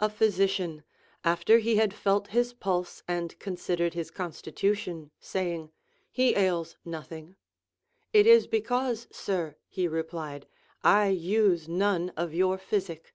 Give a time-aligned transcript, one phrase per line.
[0.00, 0.82] A physician,
[1.22, 5.70] after he had felt his pulse and considered his constitution, saying,
[6.10, 7.36] He ails noth ing;
[8.12, 10.48] It is because, sir, he replied,
[10.82, 13.14] I use none of your physic.